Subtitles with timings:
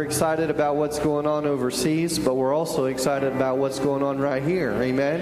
[0.00, 4.18] we're excited about what's going on overseas, but we're also excited about what's going on
[4.18, 4.72] right here.
[4.80, 5.20] Amen.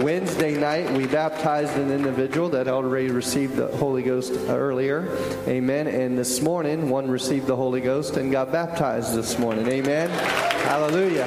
[0.00, 5.08] Wednesday night, we baptized an individual that already received the Holy Ghost earlier.
[5.48, 5.88] Amen.
[5.88, 9.66] And this morning, one received the Holy Ghost and got baptized this morning.
[9.66, 10.08] Amen.
[10.68, 11.26] Hallelujah.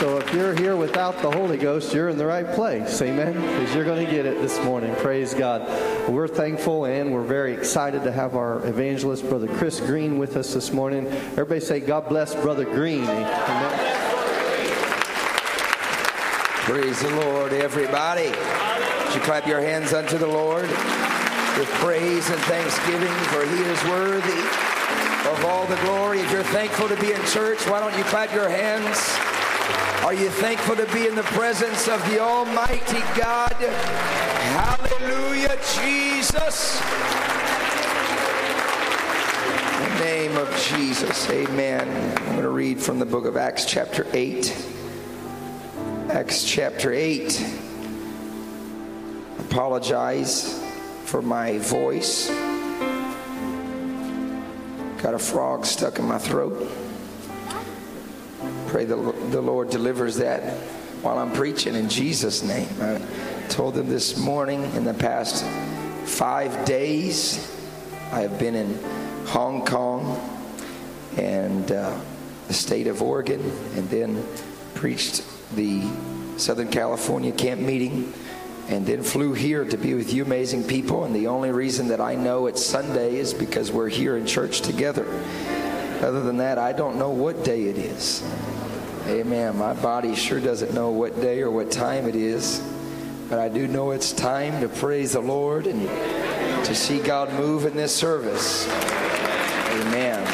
[0.00, 3.02] So if you're here without the Holy Ghost, you're in the right place.
[3.02, 3.34] Amen.
[3.34, 4.94] Because you're going to get it this morning.
[4.96, 5.60] Praise God.
[6.08, 10.54] We're thankful and we're very excited to have our evangelist, Brother Chris Green, with us
[10.54, 11.06] this morning.
[11.06, 13.02] Everybody say, God bless Brother Green.
[13.02, 14.06] Amen.
[16.64, 18.30] Praise the Lord, everybody.
[18.30, 23.84] Would you clap your hands unto the Lord with praise and thanksgiving, for he is
[23.84, 24.40] worthy
[25.28, 26.20] of all the glory.
[26.20, 29.29] If you're thankful to be in church, why don't you clap your hands?
[30.04, 33.52] Are you thankful to be in the presence of the Almighty God?
[34.56, 36.80] Hallelujah, Jesus.
[39.76, 41.88] In the name of Jesus, amen.
[42.16, 44.66] I'm going to read from the book of Acts, chapter 8.
[46.08, 47.46] Acts, chapter 8.
[49.38, 50.60] Apologize
[51.04, 52.28] for my voice.
[55.02, 56.68] Got a frog stuck in my throat.
[58.70, 58.94] Pray the,
[59.30, 60.56] the Lord delivers that
[61.02, 62.68] while I'm preaching in Jesus' name.
[62.80, 63.00] I
[63.48, 65.44] told them this morning in the past
[66.04, 67.52] five days,
[68.12, 68.78] I have been in
[69.26, 70.20] Hong Kong
[71.16, 71.98] and uh,
[72.46, 73.40] the state of Oregon,
[73.74, 74.24] and then
[74.74, 75.24] preached
[75.56, 75.82] the
[76.36, 78.12] Southern California camp meeting,
[78.68, 81.02] and then flew here to be with you amazing people.
[81.04, 84.60] And the only reason that I know it's Sunday is because we're here in church
[84.60, 85.08] together.
[86.02, 88.22] Other than that, I don't know what day it is.
[89.06, 89.58] Amen.
[89.58, 92.62] My body sure doesn't know what day or what time it is,
[93.28, 95.82] but I do know it's time to praise the Lord and
[96.64, 98.66] to see God move in this service.
[98.68, 100.26] Amen.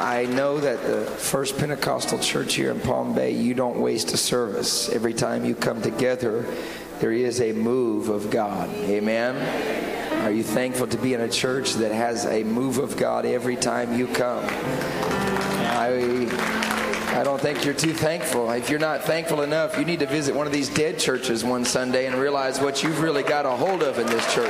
[0.00, 4.16] I know that the First Pentecostal Church here in Palm Bay, you don't waste a
[4.16, 4.88] service.
[4.88, 6.46] Every time you come together,
[7.00, 8.68] there is a move of God.
[8.70, 9.93] Amen.
[10.24, 13.56] Are you thankful to be in a church that has a move of God every
[13.56, 14.42] time you come?
[15.68, 16.26] I,
[17.08, 18.50] I don't think you're too thankful.
[18.50, 21.66] If you're not thankful enough, you need to visit one of these dead churches one
[21.66, 24.48] Sunday and realize what you've really got a hold of in this church.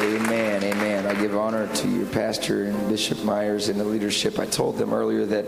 [0.00, 1.06] Amen, amen.
[1.06, 4.40] I give honor to your pastor and Bishop Myers and the leadership.
[4.40, 5.44] I told them earlier that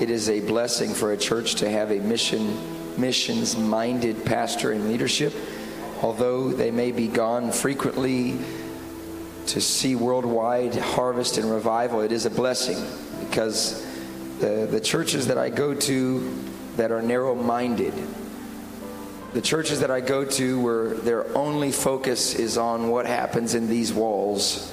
[0.00, 4.88] it is a blessing for a church to have a mission missions minded pastor and
[4.88, 5.34] leadership.
[6.02, 8.38] Although they may be gone frequently
[9.46, 12.76] to see worldwide harvest and revival, it is a blessing
[13.20, 13.84] because
[14.38, 16.44] the, the churches that I go to
[16.76, 17.94] that are narrow minded,
[19.32, 23.68] the churches that I go to where their only focus is on what happens in
[23.68, 24.72] these walls,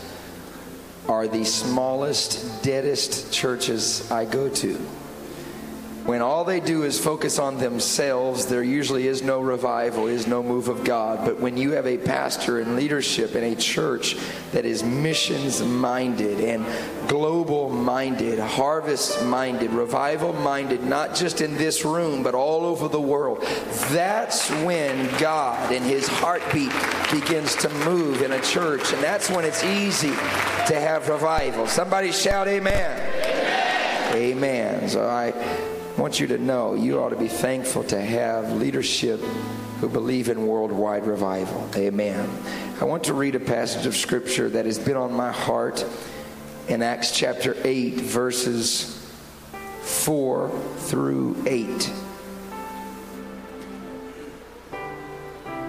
[1.08, 4.80] are the smallest, deadest churches I go to.
[6.06, 10.44] When all they do is focus on themselves, there usually is no revival, is no
[10.44, 11.24] move of God.
[11.24, 14.18] But when you have a pastor and leadership in a church
[14.52, 16.66] that is missions minded and
[17.08, 23.00] global minded, harvest minded, revival minded, not just in this room, but all over the
[23.00, 23.42] world,
[23.90, 26.74] that's when God and His heartbeat
[27.14, 28.92] begins to move in a church.
[28.92, 31.66] And that's when it's easy to have revival.
[31.66, 33.00] Somebody shout, Amen.
[34.14, 34.76] Amen.
[34.76, 34.90] amen.
[34.90, 35.32] So I
[35.96, 39.20] I want you to know you ought to be thankful to have leadership
[39.80, 41.70] who believe in worldwide revival.
[41.76, 42.28] Amen.
[42.82, 45.86] I want to read a passage of scripture that has been on my heart
[46.68, 49.08] in Acts chapter 8, verses
[49.84, 51.92] 4 through 8.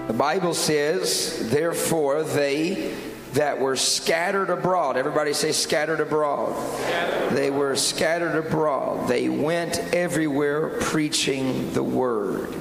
[0.06, 2.94] The Bible says, Therefore, they
[3.34, 4.96] that were scattered abroad.
[4.96, 6.56] Everybody say scattered abroad.
[6.78, 7.30] Scattered.
[7.32, 9.08] They were scattered abroad.
[9.08, 12.54] They went everywhere preaching the word.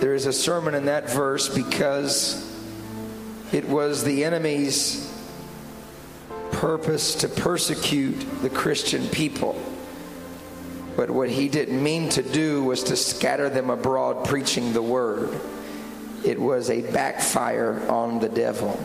[0.00, 2.50] There is a sermon in that verse because
[3.52, 5.12] it was the enemy's
[6.52, 9.60] purpose to persecute the Christian people.
[10.96, 15.38] But what he didn't mean to do was to scatter them abroad preaching the word.
[16.24, 18.82] It was a backfire on the devil.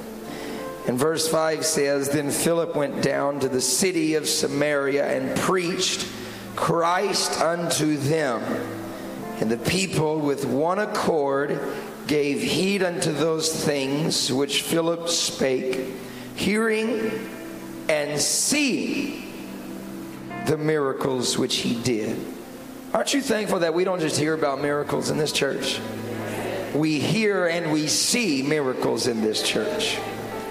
[0.90, 6.08] And verse 5 says Then Philip went down to the city of Samaria and preached
[6.56, 8.42] Christ unto them.
[9.40, 11.62] And the people with one accord
[12.08, 15.94] gave heed unto those things which Philip spake,
[16.36, 17.30] hearing
[17.88, 19.32] and seeing
[20.48, 22.18] the miracles which he did.
[22.96, 25.80] Aren't you thankful that we don't just hear about miracles in this church?
[26.74, 30.00] we hear and we see miracles in this church.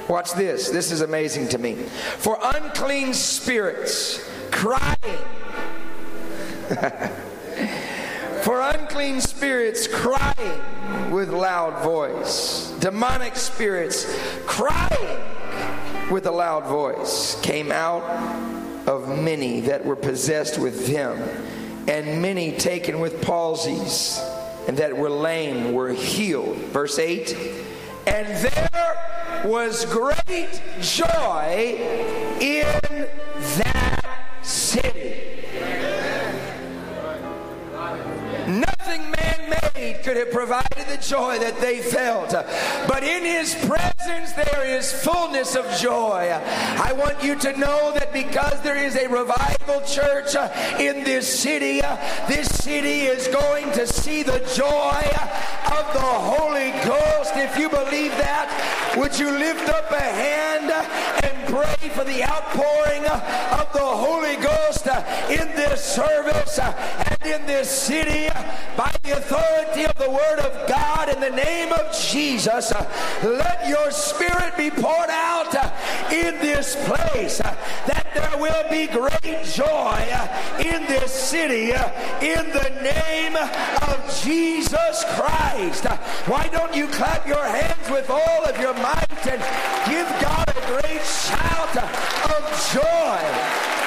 [0.09, 0.71] Watch this.
[0.71, 1.75] This is amazing to me.
[1.75, 4.97] For unclean spirits crying.
[8.43, 12.71] For unclean spirits crying with loud voice.
[12.81, 14.07] Demonic spirits
[14.47, 15.21] crying
[16.11, 18.03] with a loud voice came out
[18.89, 21.19] of many that were possessed with them,
[21.87, 24.19] and many taken with palsies,
[24.67, 26.57] and that were lame were healed.
[26.57, 27.37] Verse 8
[28.09, 31.77] And there was great joy
[32.41, 33.07] in
[33.59, 35.08] that city.
[40.09, 42.31] Could have provided the joy that they felt.
[42.31, 46.31] But in his presence there is fullness of joy.
[46.33, 50.49] I want you to know that because there is a revival church uh,
[50.81, 51.97] in this city, uh,
[52.27, 55.05] this city is going to see the joy
[55.77, 57.37] of the Holy Ghost.
[57.37, 60.71] If you believe that, would you lift up a hand
[61.23, 64.87] and pray for the outpouring uh, of the Holy Ghost
[65.29, 68.29] in this service and in this city
[68.75, 72.73] by the authority of the Word of God in the name of Jesus.
[73.23, 75.55] Let your spirit be poured out
[76.13, 80.05] in this place that there will be great joy
[80.59, 85.85] in this city in the name of Jesus Christ.
[86.27, 89.41] Why don't you clap your hands with all of your might and
[89.89, 92.43] give God a great shout of
[92.75, 93.78] joy?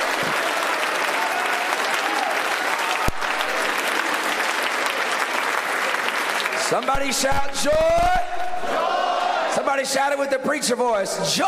[6.72, 7.70] Somebody shout joy.
[7.70, 9.52] joy.
[9.54, 11.36] Somebody shout it with the preacher voice.
[11.36, 11.44] Joy.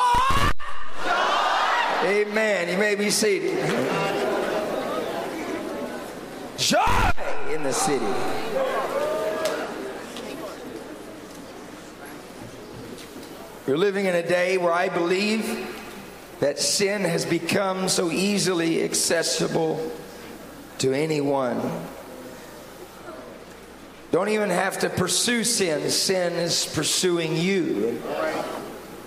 [1.01, 1.11] joy.
[2.03, 2.67] Amen.
[2.67, 3.57] You may be seated.
[6.57, 7.11] Joy
[7.53, 8.03] in the city.
[13.65, 15.73] We're living in a day where I believe
[16.41, 19.89] that sin has become so easily accessible
[20.79, 21.61] to anyone.
[24.13, 25.89] Don't even have to pursue sin.
[25.89, 28.00] Sin is pursuing you.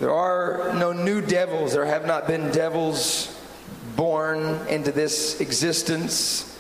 [0.01, 1.75] There are no new devils.
[1.75, 3.33] There have not been devils
[3.95, 6.59] born into this existence.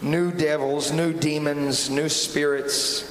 [0.00, 3.04] New devils, new demons, new spirits.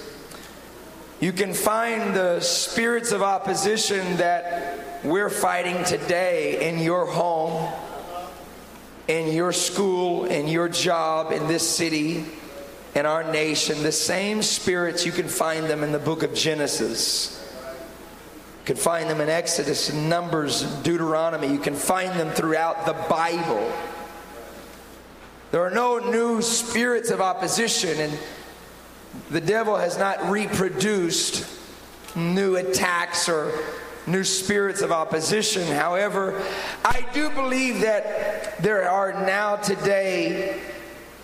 [1.19, 7.72] You can find the spirits of opposition that we're fighting today in your home,
[9.08, 12.26] in your school, in your job, in this city
[12.95, 17.40] in our nation, the same spirits, you can find them in the book of Genesis.
[18.62, 21.48] You can find them in Exodus, Numbers, Deuteronomy.
[21.48, 23.74] You can find them throughout the Bible.
[25.51, 28.18] There are no new spirits of opposition, and
[29.31, 31.45] the devil has not reproduced
[32.16, 33.51] new attacks or
[34.06, 35.63] new spirits of opposition.
[35.68, 36.40] However,
[36.86, 40.62] I do believe that there are now today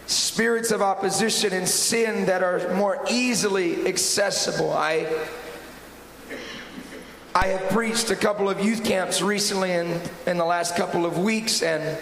[0.10, 4.74] spirits of opposition and sin that are more easily accessible.
[4.74, 5.08] I
[7.36, 11.20] I have preached a couple of youth camps recently in, in the last couple of
[11.20, 11.96] weeks and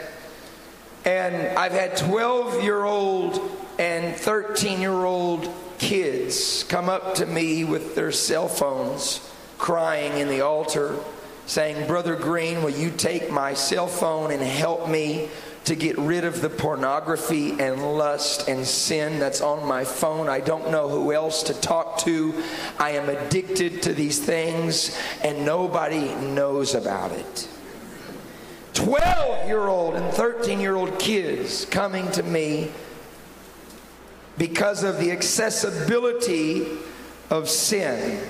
[1.03, 3.41] and I've had 12 year old
[3.77, 9.19] and 13 year old kids come up to me with their cell phones
[9.57, 10.97] crying in the altar
[11.47, 15.29] saying, Brother Green, will you take my cell phone and help me
[15.67, 20.29] to get rid of the pornography and lust and sin that's on my phone.
[20.29, 22.41] I don't know who else to talk to.
[22.79, 27.49] I am addicted to these things and nobody knows about it.
[28.75, 32.71] 12 year old and 13 year old kids coming to me
[34.37, 36.65] because of the accessibility
[37.29, 38.25] of sin.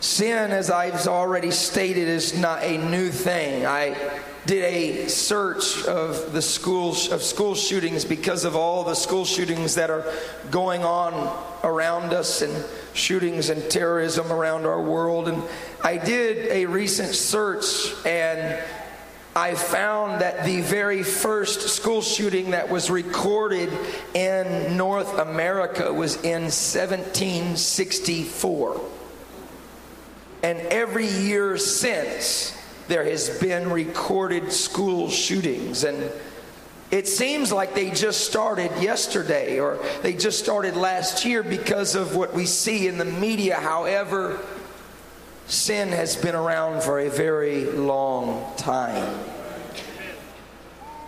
[0.00, 3.64] Sin, as I've already stated, is not a new thing.
[3.64, 3.96] I
[4.46, 9.76] did a search of the schools of school shootings because of all the school shootings
[9.76, 10.04] that are
[10.50, 11.14] going on
[11.62, 15.40] around us and shootings and terrorism around our world and
[15.84, 18.60] I did a recent search and
[19.34, 23.72] I found that the very first school shooting that was recorded
[24.12, 28.80] in North America was in 1764.
[30.42, 32.54] And every year since
[32.88, 36.10] there has been recorded school shootings and
[36.90, 42.14] it seems like they just started yesterday or they just started last year because of
[42.14, 43.56] what we see in the media.
[43.56, 44.38] However,
[45.46, 49.18] sin has been around for a very long time.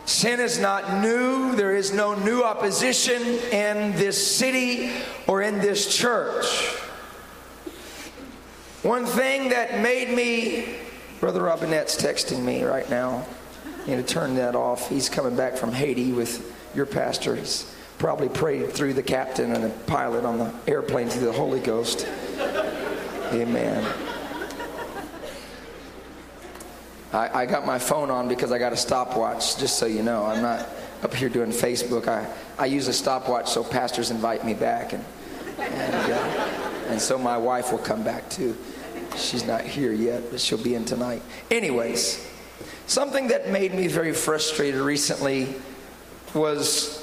[0.06, 1.54] Sin is not new.
[1.54, 4.90] There is no new opposition in this city
[5.26, 6.46] or in this church.
[8.82, 10.76] One thing that made me,
[11.20, 13.26] Brother Robinette's texting me right now.
[13.86, 14.88] You need to turn that off.
[14.88, 17.36] He's coming back from Haiti with your pastor.
[17.36, 21.60] He's probably prayed through the captain and the pilot on the airplane to the Holy
[21.60, 22.06] Ghost.
[23.32, 23.84] Amen.
[27.12, 30.24] I, I got my phone on because I got a stopwatch, just so you know.
[30.24, 30.68] I'm not
[31.02, 32.08] up here doing Facebook.
[32.08, 32.28] I,
[32.58, 34.92] I use a stopwatch so pastors invite me back.
[34.92, 35.04] And,
[35.58, 36.16] and, uh,
[36.88, 38.56] and so my wife will come back too.
[39.16, 41.22] She's not here yet, but she'll be in tonight.
[41.50, 42.26] Anyways,
[42.86, 45.54] something that made me very frustrated recently
[46.34, 47.00] was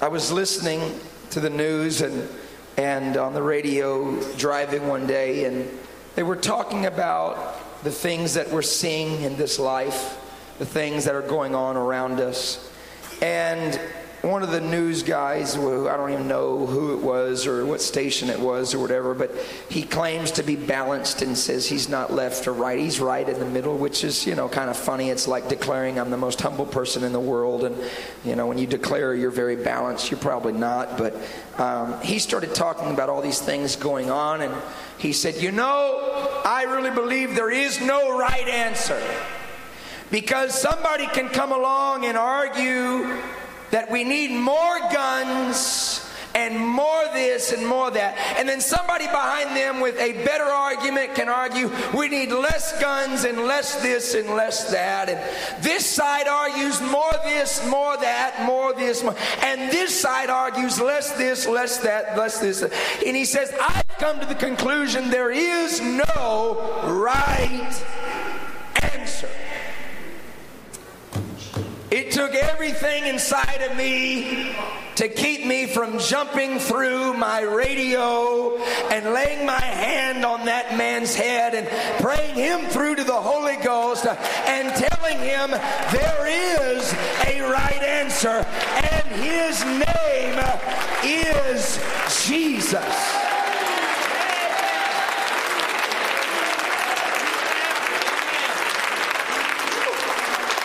[0.00, 0.98] I was listening
[1.30, 2.28] to the news and,
[2.76, 5.68] and on the radio driving one day, and
[6.14, 10.18] they were talking about the things that we're seeing in this life,
[10.58, 12.70] the things that are going on around us.
[13.22, 13.78] And
[14.22, 17.80] one of the news guys, who I don't even know who it was or what
[17.80, 19.34] station it was or whatever, but
[19.70, 22.78] he claims to be balanced and says he's not left or right.
[22.78, 25.08] He's right in the middle, which is, you know, kind of funny.
[25.08, 27.64] It's like declaring I'm the most humble person in the world.
[27.64, 27.74] And,
[28.22, 30.98] you know, when you declare you're very balanced, you're probably not.
[30.98, 31.16] But
[31.56, 34.42] um, he started talking about all these things going on.
[34.42, 34.54] And
[34.98, 39.02] he said, You know, I really believe there is no right answer.
[40.10, 43.16] Because somebody can come along and argue
[43.70, 48.16] that we need more guns and more this and more that.
[48.38, 53.24] And then somebody behind them with a better argument can argue we need less guns
[53.24, 55.08] and less this and less that.
[55.08, 59.16] And this side argues more this, more that, more this, more.
[59.42, 62.62] And this side argues less this, less that, less this.
[62.62, 67.84] And he says, I've come to the conclusion there is no right
[68.82, 69.28] answer.
[71.90, 74.54] It took everything inside of me
[74.94, 78.56] to keep me from jumping through my radio
[78.90, 81.66] and laying my hand on that man's head and
[82.00, 86.92] praying him through to the Holy Ghost and telling him there is
[87.26, 88.46] a right answer
[88.92, 90.38] and his name
[91.02, 91.80] is
[92.24, 93.29] Jesus.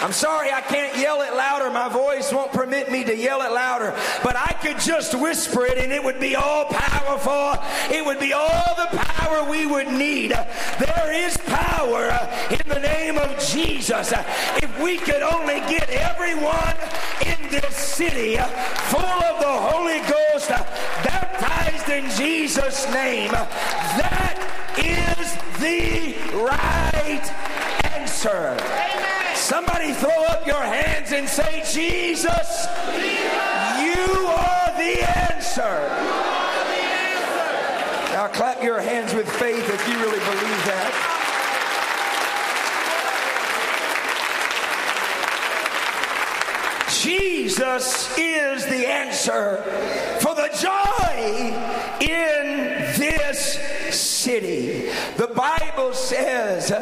[0.05, 1.71] I'm sorry I can't yell it louder.
[1.71, 3.91] My voice won't permit me to yell it louder.
[4.23, 7.57] But I could just whisper it and it would be all powerful.
[7.89, 10.29] It would be all the power we would need.
[10.29, 12.11] There is power
[12.51, 14.13] in the name of Jesus.
[14.57, 16.77] If we could only get everyone
[17.25, 18.37] in this city
[18.91, 24.37] full of the Holy Ghost, baptized in Jesus' name, that
[24.77, 28.55] is the right answer.
[28.61, 29.24] Amen.
[29.75, 32.65] Somebody throw up your hands and say, Jesus,
[32.95, 35.89] you are the answer.
[38.13, 40.93] Now clap your hands with faith if you really believe that.
[46.89, 49.57] Jesus is the answer
[50.21, 51.51] for the joy
[51.99, 53.59] in this
[54.25, 54.89] city.
[55.17, 56.79] The Bible says uh,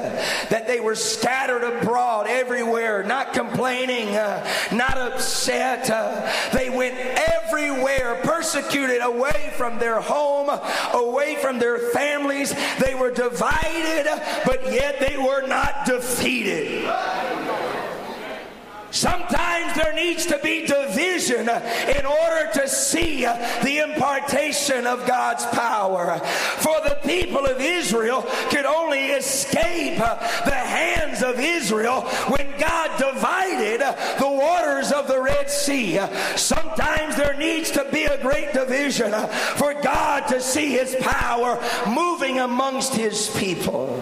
[0.50, 5.90] that they were scattered abroad everywhere, not complaining, uh, not upset.
[5.90, 10.50] Uh, they went everywhere, persecuted away from their home,
[10.94, 12.56] away from their families.
[12.80, 14.08] They were divided,
[14.46, 16.86] but yet they were not defeated.
[18.94, 26.20] Sometimes there needs to be division in order to see the impartation of God's power.
[26.20, 28.22] For the people of Israel
[28.52, 33.82] could only escape the hands of Israel when God divided
[34.20, 36.00] the waters of the Red Sea.
[36.36, 39.12] Sometimes there needs to be a great division
[39.56, 44.00] for God to see his power moving amongst his people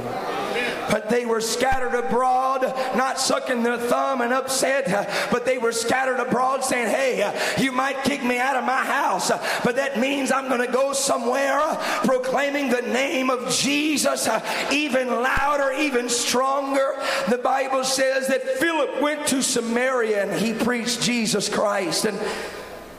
[0.91, 2.61] but they were scattered abroad,
[2.95, 8.03] not sucking their thumb and upset, but they were scattered abroad saying, Hey, you might
[8.03, 9.31] kick me out of my house,
[9.63, 11.59] but that means I'm going to go somewhere
[12.03, 14.27] proclaiming the name of Jesus
[14.71, 16.95] even louder, even stronger.
[17.29, 22.05] The Bible says that Philip went to Samaria and he preached Jesus Christ.
[22.05, 22.19] And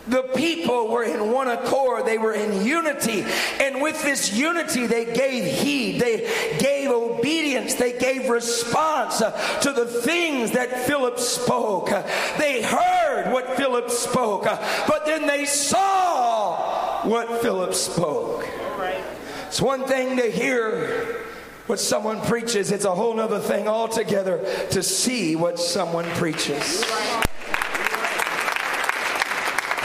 [0.08, 2.06] the people were in one accord.
[2.06, 3.24] They were in unity.
[3.60, 6.00] And with this unity, they gave heed.
[6.00, 7.74] They gave obedience.
[7.74, 9.30] They gave response uh,
[9.60, 11.92] to the things that Philip spoke.
[11.92, 12.02] Uh,
[12.38, 14.56] they heard what Philip spoke, uh,
[14.88, 18.48] but then they saw what Philip spoke.
[19.46, 21.22] It's one thing to hear
[21.66, 24.38] what someone preaches, it's a whole other thing altogether
[24.70, 26.84] to see what someone preaches.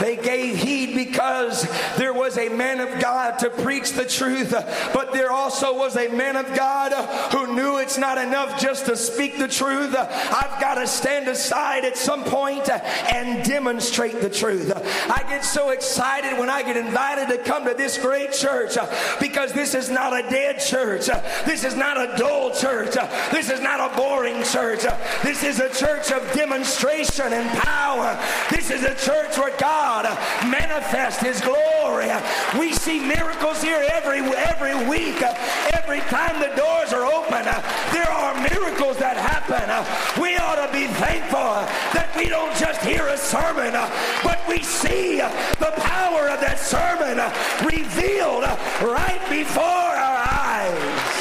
[0.00, 4.52] They gave heed because there was a man of God to preach the truth,
[4.92, 6.92] but there also was a man of God
[7.32, 9.94] who knew it's not enough just to speak the truth.
[9.96, 14.72] I've got to stand aside at some point and demonstrate the truth.
[15.10, 18.76] I get so excited when I get invited to come to this great church
[19.20, 21.06] because this is not a dead church.
[21.44, 22.94] This is not a dull church.
[23.32, 24.84] This is not a boring church.
[25.22, 28.18] This is a church of demonstration and power.
[28.50, 29.87] This is a church where God
[30.50, 32.10] manifests his glory.
[32.58, 35.22] We see miracles here every every week.
[35.72, 37.44] Every time the doors are open,
[37.92, 39.64] there are miracles that happen.
[40.20, 41.64] We ought to be thankful
[41.96, 43.72] that we don't just hear a sermon,
[44.22, 47.16] but we see the power of that sermon
[47.64, 48.44] revealed
[48.84, 51.17] right before our eyes.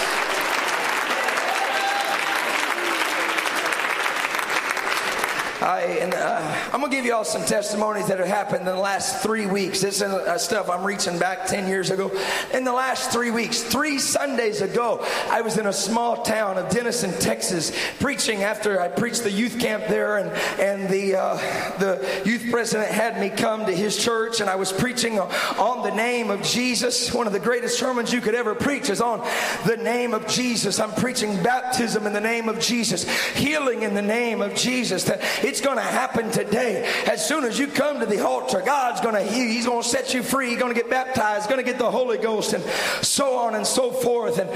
[5.61, 8.75] I, and uh, I'm gonna give you all some testimonies that have happened in the
[8.75, 9.81] last three weeks.
[9.81, 12.11] This is uh, stuff I'm reaching back 10 years ago.
[12.53, 16.69] In the last three weeks, three Sundays ago, I was in a small town of
[16.69, 21.35] Denison, Texas, preaching after I preached the youth camp there, and and the uh,
[21.79, 25.95] the youth president had me come to his church, and I was preaching on the
[25.95, 27.11] name of Jesus.
[27.13, 29.27] One of the greatest sermons you could ever preach is on
[29.65, 30.79] the name of Jesus.
[30.79, 35.05] I'm preaching baptism in the name of Jesus, healing in the name of Jesus.
[35.05, 36.83] That it's going to happen today.
[37.05, 39.47] As soon as you come to the altar, God's going to heal.
[39.47, 40.55] He's going to set you free.
[40.57, 42.63] Going to get baptized, going to get the Holy Ghost, and
[43.03, 44.39] so on and so forth.
[44.39, 44.49] And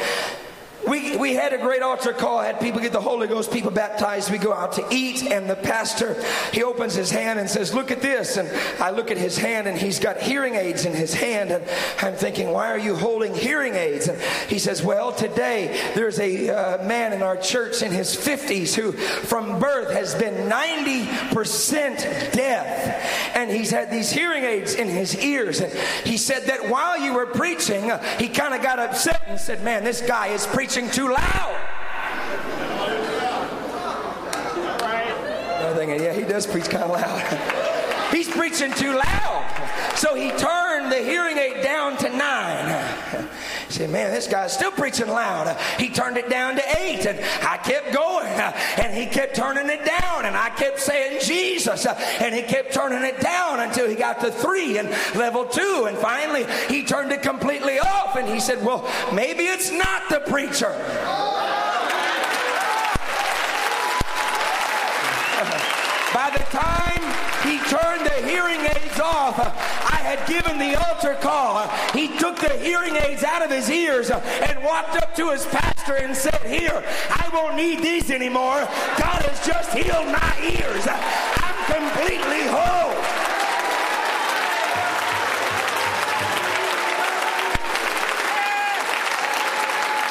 [0.88, 4.32] we, we had a great altar call, had people get the Holy Ghost, people baptized.
[4.32, 6.22] We go out to eat, and the pastor,
[6.52, 8.38] he opens his hand and says, Look at this.
[8.38, 8.50] And
[8.82, 11.52] I look at his hand, and he's got hearing aids in his hand.
[11.52, 11.64] And
[12.00, 14.08] I'm thinking, Why are you holding hearing aids?
[14.08, 14.20] And
[14.50, 18.92] he says, Well, today there's a uh, man in our church in his 50s who,
[18.92, 23.36] from birth, has been 90% deaf.
[23.36, 25.62] And he's had these hearing aids in his ears.
[25.62, 25.72] And
[26.06, 29.64] he said that while you were preaching, uh, he kind of got upset and said,
[29.64, 31.58] Man, this guy is preaching preaching too loud.
[35.60, 38.14] I'm thinking, yeah, he does preach kind of loud.
[38.14, 39.92] He's preaching too loud.
[39.96, 42.91] So he turned the hearing aid down to nine.
[43.72, 45.48] He said, man, this guy's still preaching loud.
[45.48, 49.34] Uh, he turned it down to eight, and I kept going, uh, and he kept
[49.34, 53.62] turning it down, and I kept saying Jesus, uh, and he kept turning it down
[53.62, 58.18] until he got to three and level two, and finally he turned it completely off,
[58.18, 60.72] and he said, well, maybe it's not the preacher.
[66.14, 67.02] By the time
[67.48, 71.68] he turned the hearing aids off, I had given the altar call.
[71.94, 75.96] He took the hearing aids out of his ears and walked up to his pastor
[75.96, 78.68] and said, Here, I won't need these anymore.
[78.98, 80.88] God has just healed my ears.
[80.88, 82.96] I'm completely whole.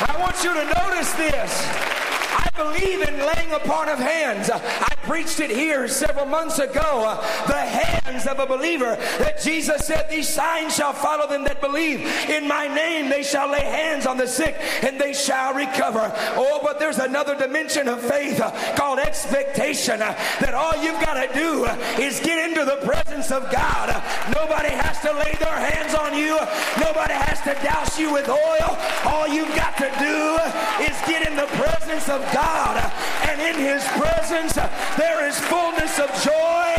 [0.02, 1.99] I want you to notice this.
[2.32, 4.50] I believe in laying upon of hands.
[4.50, 7.20] I preached it here several months ago.
[7.46, 12.00] The hands of a believer that Jesus said, These signs shall follow them that believe.
[12.28, 16.12] In my name they shall lay hands on the sick and they shall recover.
[16.36, 18.40] Oh, but there's another dimension of faith
[18.76, 21.64] called expectation that all you've got to do
[22.02, 23.88] is get into the presence of God.
[24.34, 26.38] Nobody has to lay their hands on you,
[26.78, 28.78] nobody has to douse you with oil.
[29.04, 30.38] All you've got to do
[30.84, 32.92] is get in the presence of God,
[33.28, 34.54] and in his presence
[34.96, 36.74] there is fullness of joy,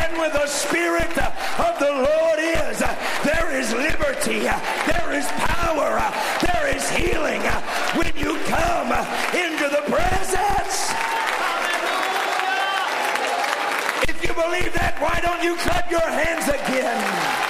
[0.00, 1.16] and where the Spirit
[1.58, 2.78] of the Lord is,
[3.22, 6.00] there is liberty, there is power,
[6.40, 7.42] there is healing
[7.96, 8.92] when you come
[9.36, 10.90] into the presence.
[14.08, 17.49] If you believe that, why don't you clap your hands again?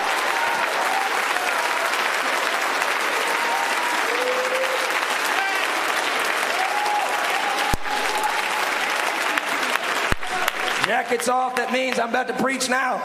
[10.90, 12.98] Jackets off, that means I'm about to preach now.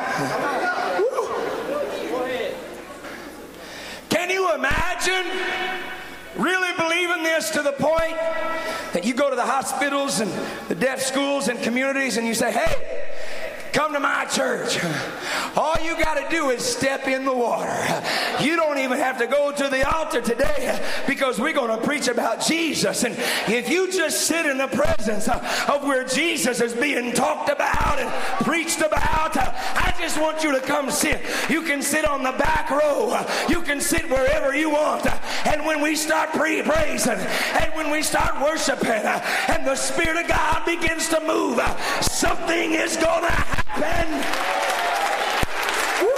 [4.10, 5.32] Can you imagine
[6.36, 8.18] really believing this to the point
[8.94, 10.32] that you go to the hospitals and
[10.68, 13.05] the deaf schools and communities and you say, hey,
[13.76, 14.82] Come to my church.
[15.58, 17.76] All you got to do is step in the water.
[18.42, 22.08] You don't even have to go to the altar today because we're going to preach
[22.08, 23.04] about Jesus.
[23.04, 23.18] And
[23.54, 28.46] if you just sit in the presence of where Jesus is being talked about and
[28.46, 31.22] preached about, I just want you to come sit.
[31.50, 33.26] You can sit on the back row.
[33.50, 35.06] You can sit wherever you want.
[35.46, 40.30] And when we start pre- praising and when we start worshiping and the Spirit of
[40.30, 41.60] God begins to move,
[42.00, 43.65] something is going to happen.
[43.86, 44.12] Ben.
[46.02, 46.10] Woo.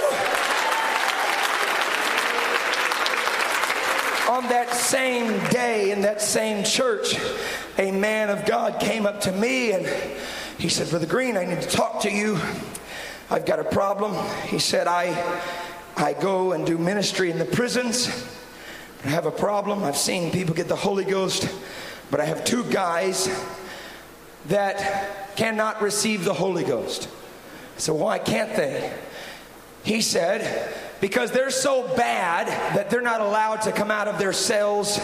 [4.32, 7.16] On that same day in that same church,
[7.76, 9.86] a man of God came up to me and
[10.58, 12.38] he said, Brother Green, I need to talk to you.
[13.30, 14.14] I've got a problem.
[14.46, 15.12] He said, I,
[15.96, 18.08] I go and do ministry in the prisons.
[19.04, 19.84] I have a problem.
[19.84, 21.46] I've seen people get the Holy Ghost,
[22.10, 23.28] but I have two guys
[24.46, 27.08] that cannot receive the Holy Ghost.
[27.78, 28.92] So why can't they?
[29.84, 34.32] He said, because they're so bad that they're not allowed to come out of their
[34.32, 34.98] cells.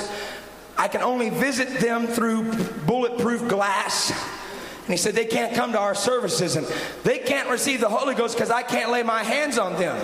[0.76, 2.52] I can only visit them through
[2.84, 4.10] bulletproof glass.
[4.10, 6.66] And he said, they can't come to our services and
[7.04, 9.96] they can't receive the Holy Ghost because I can't lay my hands on them.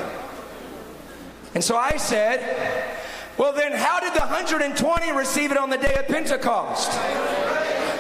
[1.55, 2.97] And so I said,
[3.37, 6.93] well, then how did the 120 receive it on the day of Pentecost?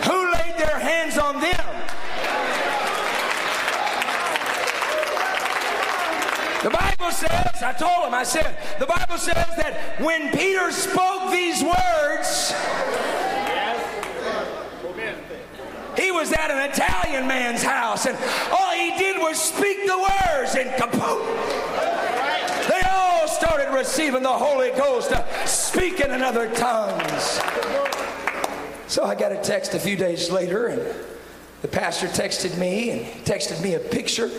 [0.07, 1.71] Who laid their hands on them?
[6.63, 11.31] The Bible says, I told him, I said, the Bible says that when Peter spoke
[11.31, 12.53] these words,
[15.97, 18.19] he was at an Italian man's house, and
[18.53, 21.25] all he did was speak the words, and kaput.
[22.69, 27.41] They all started receiving the Holy Ghost, uh, speaking in other tongues.
[28.89, 30.83] So I got a text a few days later, and
[31.63, 34.31] the pastor texted me and texted me a picture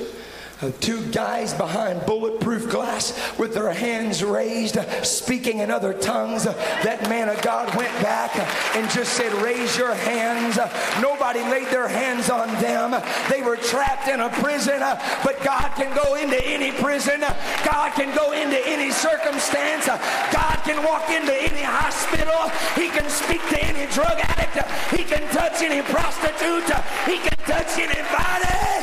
[0.80, 6.44] two guys behind bulletproof glass with their hands raised, speaking in other tongues.
[6.44, 8.38] That man of God went back
[8.76, 10.58] and just said, Raise your hands.
[11.02, 13.02] Nobody laid their hands on them.
[13.30, 14.80] They were trapped in a prison,
[15.24, 17.22] but God can go into any prison.
[17.66, 19.88] God can go into any circumstance.
[19.88, 22.50] God can walk into any hospital.
[22.76, 24.70] He can speak to any drug addict.
[24.92, 26.70] He can touch any prostitute.
[27.06, 28.81] He can touch anybody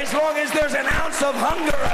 [0.00, 1.84] as long as there's an ounce of hunger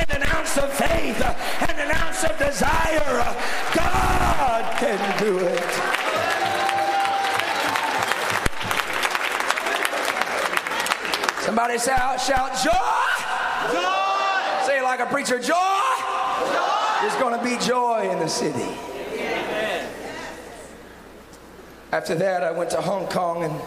[0.00, 1.20] and an ounce of faith
[1.68, 3.36] and an ounce of desire,
[3.74, 5.98] God can do it.
[11.48, 12.70] Somebody shout, shout joy.
[13.72, 14.66] Joy.
[14.66, 15.54] Say it like a preacher, joy.
[15.54, 16.78] joy.
[17.00, 18.68] There's going to be joy in the city.
[19.14, 19.90] Amen.
[21.90, 23.60] After that, I went to Hong Kong and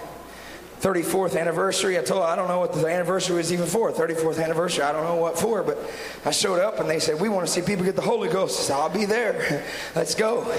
[0.82, 2.00] 34th anniversary.
[2.00, 3.92] I told I don't know what the anniversary was even for.
[3.92, 4.84] 34th anniversary.
[4.84, 5.78] I don't know what for, but
[6.26, 8.60] I showed up and they said, We want to see people get the Holy Ghost.
[8.60, 9.64] I said, I'll be there.
[9.96, 10.52] Let's go.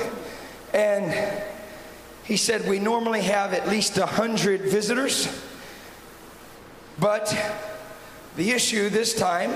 [0.72, 1.42] And
[2.22, 5.28] he said, We normally have at least 100 visitors,
[7.00, 7.36] but
[8.36, 9.52] the issue this time,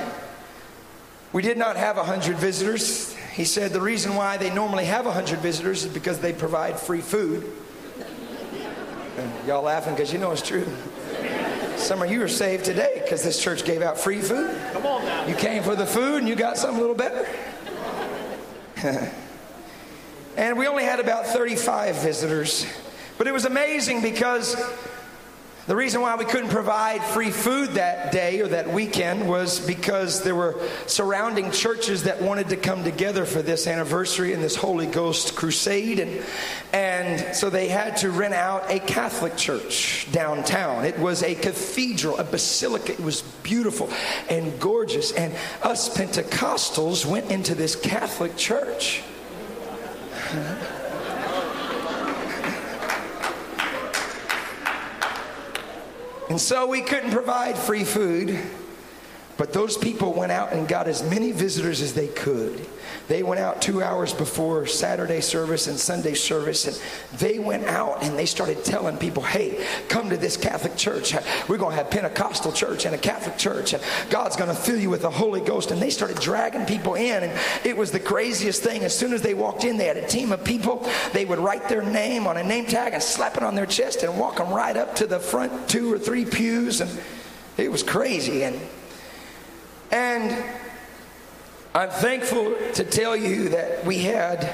[1.33, 3.15] we did not have 100 visitors.
[3.35, 7.03] He said the reason why they normally have 100 visitors is because they provide free
[7.03, 7.53] food.
[9.47, 10.67] Y'all laughing because you know it's true.
[11.77, 14.59] Some of you are saved today because this church gave out free food.
[14.73, 15.27] Come on now.
[15.27, 17.27] You came for the food and you got something a little better.
[20.37, 22.67] and we only had about 35 visitors.
[23.19, 24.55] But it was amazing because
[25.67, 30.23] the reason why we couldn't provide free food that day or that weekend was because
[30.23, 34.87] there were surrounding churches that wanted to come together for this anniversary and this Holy
[34.87, 35.99] Ghost crusade.
[35.99, 36.25] And,
[36.73, 40.85] and so they had to rent out a Catholic church downtown.
[40.85, 42.93] It was a cathedral, a basilica.
[42.93, 43.91] It was beautiful
[44.31, 45.11] and gorgeous.
[45.11, 49.03] And us Pentecostals went into this Catholic church.
[56.29, 58.39] And so we couldn't provide free food.
[59.37, 62.67] But those people went out and got as many visitors as they could.
[63.09, 68.03] They went out two hours before Saturday service and Sunday service, and they went out
[68.03, 71.15] and they started telling people, hey, come to this Catholic church.
[71.49, 74.79] We're going to have Pentecostal church and a Catholic church, and God's going to fill
[74.79, 75.71] you with the Holy Ghost.
[75.71, 78.83] And they started dragging people in, and it was the craziest thing.
[78.83, 80.89] As soon as they walked in, they had a team of people.
[81.13, 84.03] They would write their name on a name tag and slap it on their chest
[84.03, 86.81] and walk them right up to the front two or three pews.
[86.81, 86.91] And
[87.57, 88.43] it was crazy.
[88.43, 88.61] And
[89.91, 90.45] and
[91.77, 94.45] I'm thankful to tell you that we had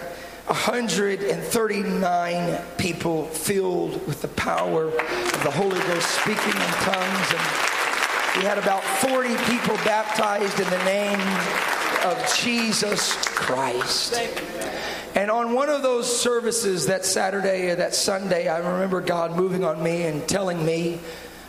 [0.47, 7.33] 139 people filled with the power of the Holy Ghost speaking in tongues.
[7.33, 7.41] And
[8.37, 11.21] we had about 40 people baptized in the name
[12.05, 14.21] of Jesus Christ.
[15.15, 19.63] And on one of those services that Saturday or that Sunday, I remember God moving
[19.63, 20.99] on me and telling me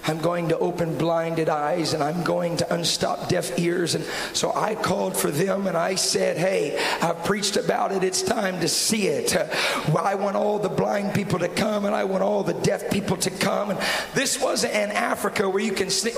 [0.05, 3.95] I'm going to open blinded eyes and I'm going to unstop deaf ears.
[3.95, 8.03] And so I called for them and I said, Hey, I've preached about it.
[8.03, 9.35] It's time to see it.
[9.35, 13.17] I want all the blind people to come and I want all the deaf people
[13.17, 13.69] to come.
[13.69, 13.79] And
[14.13, 16.15] this wasn't in Africa where you can sneak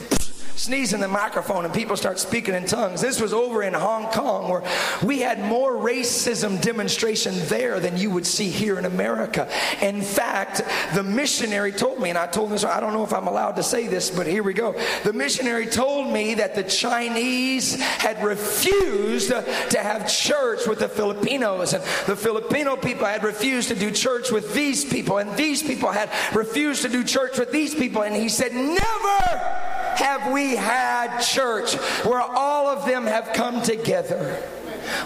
[0.55, 3.01] sneeze in the microphone and people start speaking in tongues.
[3.01, 4.63] This was over in Hong Kong where
[5.03, 9.49] we had more racism demonstration there than you would see here in America.
[9.81, 10.61] In fact,
[10.93, 13.63] the missionary told me, and I told this, I don't know if I'm allowed to
[13.63, 14.73] say this, but here we go.
[15.03, 21.73] The missionary told me that the Chinese had refused to have church with the Filipinos,
[21.73, 25.91] and the Filipino people had refused to do church with these people, and these people
[25.91, 28.03] had refused to do church with these people.
[28.03, 34.41] And he said, Never have we had church where all of them have come together.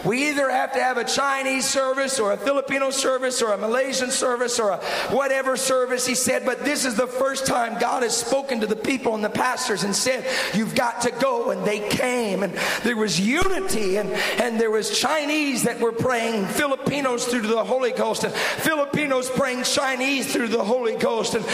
[0.06, 4.12] We either have to have a Chinese service or a Filipino service or a Malaysian
[4.12, 4.78] service or a
[5.12, 8.75] whatever service, he said, but this is the first time God has spoken to the
[8.75, 11.52] people and the pastors and said, You've got to go.
[11.52, 16.45] And they came, and there was unity, and, and there was Chinese that were praying
[16.47, 21.45] Filipinos through the Holy Ghost, and Filipinos praying Chinese through the Holy Ghost, and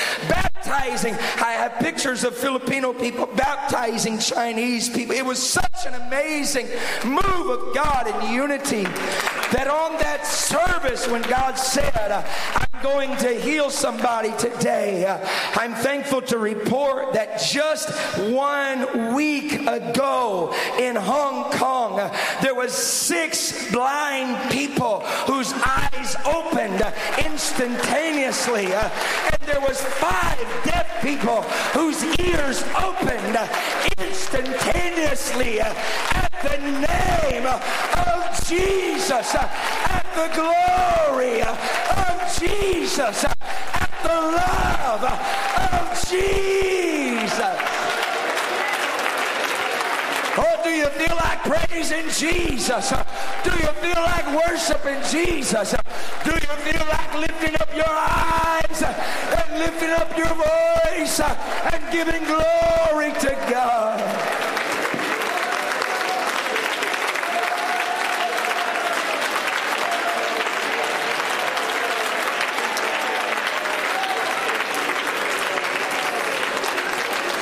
[0.66, 1.14] baptizing.
[1.14, 5.16] I have pictures of Filipino people baptizing Chinese people.
[5.16, 6.68] It was such an amazing
[7.06, 8.86] move of God in unity
[9.52, 12.24] that on that service when God said, uh,
[12.56, 17.90] I'm going to heal somebody today, uh, I'm thankful to report that just
[18.32, 26.82] one week ago in Hong Kong, uh, there was six blind people whose eyes opened
[27.24, 28.74] instantaneously.
[28.74, 31.42] And there was five deaf people
[31.74, 33.38] whose ears opened
[33.98, 36.95] instantaneously at the name
[37.56, 41.58] of Jesus, at the glory of
[42.40, 47.58] Jesus, at the love of Jesus.
[50.38, 52.90] Oh, do you feel like praising Jesus?
[53.44, 55.76] Do you feel like worshiping Jesus?
[56.24, 62.24] Do you feel like lifting up your eyes and lifting up your voice and giving
[62.26, 64.45] glory to God?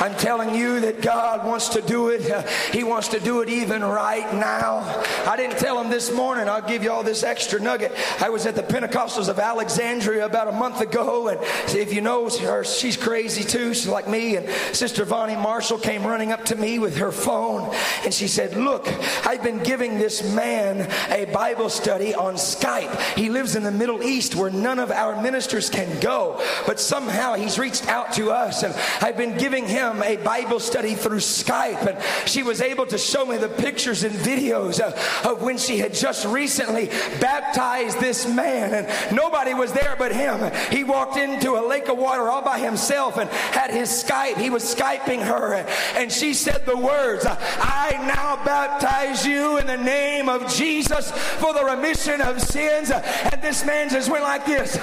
[0.04, 2.46] I'm telling you that God wants to do it.
[2.74, 5.02] He wants to do it even right now.
[5.26, 6.46] I didn't tell him this morning.
[6.46, 7.90] I'll give you all this extra nugget.
[8.20, 11.40] I was at the Pentecostals of Alexandria about a month ago, and
[11.74, 13.72] if you know her, she's crazy too.
[13.72, 14.36] She's like me.
[14.36, 18.58] And Sister Vani Marshall came running up to me with her phone, and she said,
[18.58, 18.86] "Look,
[19.26, 22.94] I've been giving this man a Bible study on Skype.
[23.16, 27.36] He lives in the Middle East where none of our ministers can go, but somehow
[27.36, 31.86] he's reached out to us, and I've been giving him." A Bible study through Skype,
[31.86, 34.94] and she was able to show me the pictures and videos of,
[35.26, 36.86] of when she had just recently
[37.20, 40.52] baptized this man, and nobody was there but him.
[40.70, 44.36] He walked into a lake of water all by himself and had his Skype.
[44.38, 45.54] He was Skyping her,
[45.96, 51.52] and she said the words, I now baptize you in the name of Jesus for
[51.52, 52.90] the remission of sins.
[52.90, 54.78] And this man just went like this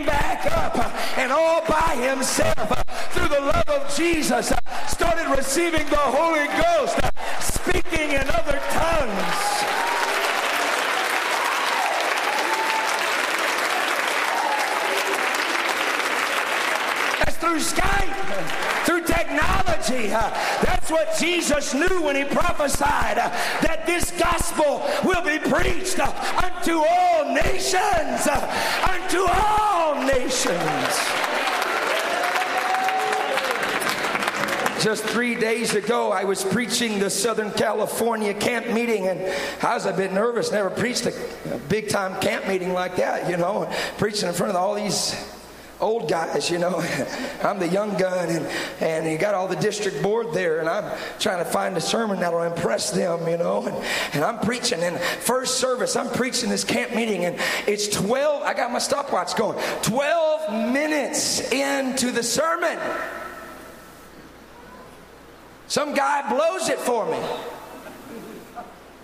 [0.00, 4.86] came back up uh, and all by himself uh, through the love of Jesus, uh,
[4.86, 6.98] started receiving the Holy Ghost,
[7.40, 9.49] speaking in other tongues.
[17.40, 20.08] Through Skype, through technology.
[20.08, 27.34] That's what Jesus knew when he prophesied that this gospel will be preached unto all
[27.34, 28.28] nations.
[28.28, 31.30] Unto all nations.
[34.82, 39.20] Just three days ago, I was preaching the Southern California camp meeting, and
[39.62, 40.52] I was a bit nervous.
[40.52, 41.12] Never preached a,
[41.68, 45.14] big time camp meeting like that, you know, preaching in front of all these
[45.80, 46.78] old guys, you know.
[47.42, 48.46] I'm the young gun, and,
[48.80, 52.20] and you got all the district board there, and I'm trying to find a sermon
[52.20, 53.66] that'll impress them, you know.
[53.66, 53.76] And,
[54.14, 58.54] and I'm preaching, and first service, I'm preaching this camp meeting, and it's 12, I
[58.54, 62.78] got my stopwatch going, 12 minutes into the sermon.
[65.66, 67.18] Some guy blows it for me.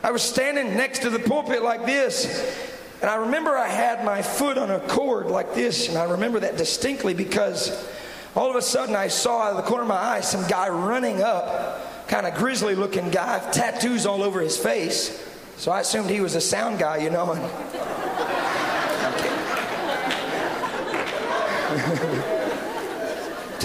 [0.03, 4.23] I was standing next to the pulpit like this, and I remember I had my
[4.23, 7.89] foot on a cord like this, and I remember that distinctly because
[8.35, 10.69] all of a sudden I saw out of the corner of my eye some guy
[10.69, 15.23] running up, kind of grizzly looking guy, tattoos all over his face.
[15.57, 17.35] So I assumed he was a sound guy, you know.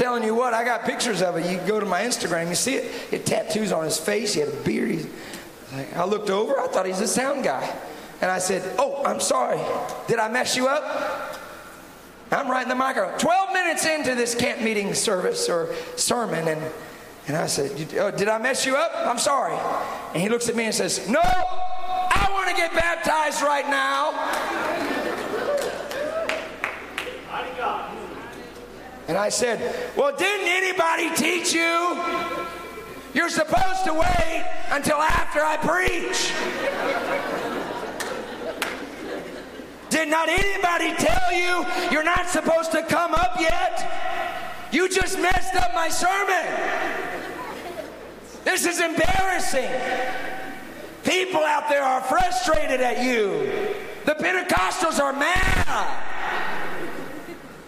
[0.01, 1.49] telling you what, I got pictures of it.
[1.51, 2.91] You go to my Instagram, you see it.
[3.09, 4.33] He had tattoos on his face.
[4.33, 5.07] He had a beard.
[5.73, 6.59] Like, I looked over.
[6.59, 7.71] I thought he's a sound guy.
[8.21, 9.59] And I said, Oh, I'm sorry.
[10.07, 11.39] Did I mess you up?
[12.31, 13.19] I'm right in the microphone.
[13.19, 16.71] 12 minutes into this camp meeting service or sermon, and
[17.27, 18.91] And I said, oh, Did I mess you up?
[18.95, 19.57] I'm sorry.
[20.13, 24.11] And he looks at me and says, No, I want to get baptized right now.
[29.07, 29.59] And I said,
[29.97, 32.01] Well, didn't anybody teach you?
[33.13, 37.50] You're supposed to wait until after I preach.
[40.01, 44.67] Did not anybody tell you you're not supposed to come up yet?
[44.71, 46.47] You just messed up my sermon.
[48.43, 49.69] This is embarrassing.
[51.03, 53.75] People out there are frustrated at you.
[54.05, 55.67] The Pentecostals are mad.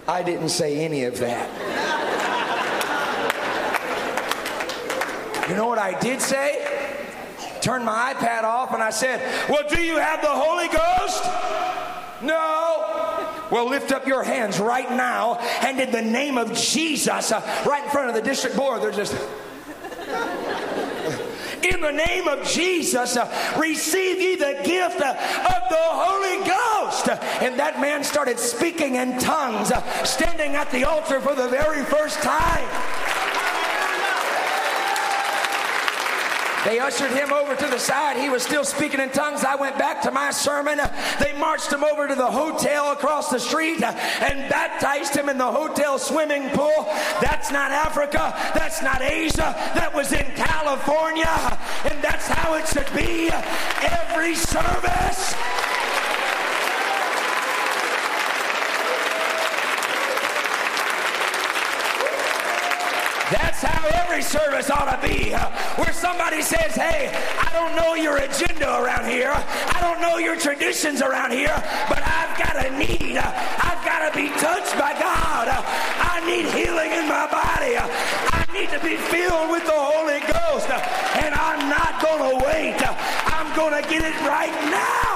[0.08, 1.48] I didn't say any of that.
[5.48, 6.68] You know what I did say?
[7.62, 11.73] Turned my iPad off and I said, Well, do you have the Holy Ghost?
[12.24, 13.48] No.
[13.52, 17.84] Well, lift up your hands right now and in the name of Jesus, uh, right
[17.84, 19.14] in front of the district board, they're just
[21.64, 27.08] in the name of Jesus, uh, receive ye the gift uh, of the Holy Ghost.
[27.42, 31.84] And that man started speaking in tongues, uh, standing at the altar for the very
[31.84, 32.68] first time.
[36.66, 38.18] They ushered him over to the side.
[38.18, 39.44] He was still speaking in tongues.
[39.44, 40.80] I went back to my sermon.
[41.20, 45.52] They marched him over to the hotel across the street and baptized him in the
[45.52, 46.86] hotel swimming pool.
[47.22, 48.34] That's not Africa.
[48.54, 49.54] That's not Asia.
[49.76, 51.60] That was in California.
[51.90, 53.30] And that's how it should be
[53.82, 55.63] every service.
[63.34, 65.34] That's how every service ought to be.
[65.82, 67.10] Where somebody says, Hey,
[67.42, 69.34] I don't know your agenda around here.
[69.34, 71.56] I don't know your traditions around here,
[71.90, 73.18] but I've got a need.
[73.18, 75.50] I've got to be touched by God.
[75.50, 77.74] I need healing in my body.
[77.74, 80.70] I need to be filled with the Holy Ghost.
[81.18, 82.78] And I'm not going to wait.
[83.34, 85.13] I'm going to get it right now.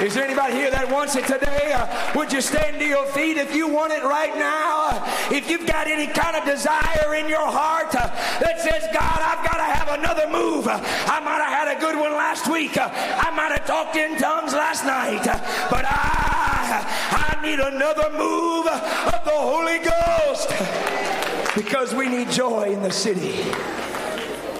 [0.00, 1.72] Is there anybody here that wants it today?
[1.74, 4.94] Uh, would you stand to your feet if you want it right now?
[4.94, 8.06] Uh, if you've got any kind of desire in your heart uh,
[8.38, 10.68] that says, God, I've got to have another move.
[10.68, 12.76] Uh, I might have had a good one last week.
[12.76, 15.26] Uh, I might have talked in tongues last night.
[15.26, 15.36] Uh,
[15.68, 20.54] but I, I need another move of the Holy Ghost
[21.56, 23.50] because we need joy in the city.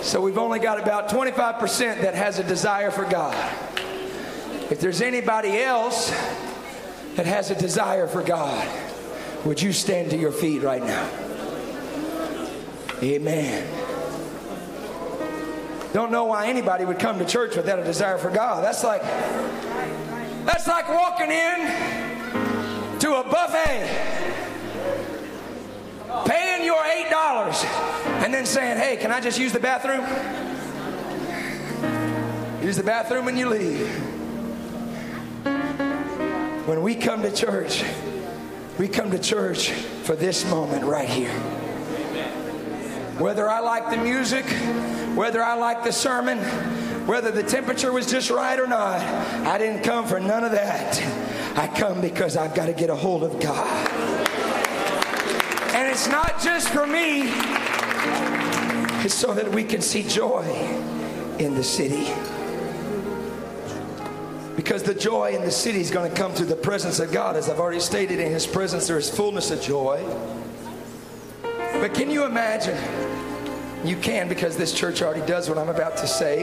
[0.02, 3.67] So we've only got about 25% that has a desire for God.
[4.70, 6.10] If there's anybody else
[7.16, 8.68] that has a desire for God,
[9.44, 11.08] would you stand to your feet right now?
[13.02, 13.66] Amen.
[15.94, 18.62] Don't know why anybody would come to church without a desire for God.
[18.62, 19.02] That's like
[20.44, 23.88] that's like walking in to a buffet,
[26.26, 27.64] paying your eight dollars,
[28.22, 30.04] and then saying, "Hey, can I just use the bathroom?"
[32.62, 34.07] Use the bathroom when you leave.
[36.68, 37.82] When we come to church,
[38.78, 41.32] we come to church for this moment right here.
[43.18, 44.44] Whether I like the music,
[45.16, 46.36] whether I like the sermon,
[47.06, 49.00] whether the temperature was just right or not,
[49.46, 51.00] I didn't come for none of that.
[51.56, 53.88] I come because I've got to get a hold of God.
[55.74, 57.30] And it's not just for me,
[59.06, 60.44] it's so that we can see joy
[61.38, 62.12] in the city.
[64.58, 67.36] Because the joy in the city is going to come through the presence of God.
[67.36, 70.04] As I've already stated, in His presence there is fullness of joy.
[71.44, 72.76] But can you imagine?
[73.84, 76.42] You can because this church already does what I'm about to say.